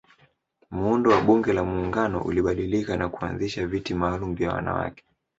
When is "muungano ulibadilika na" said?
1.63-3.09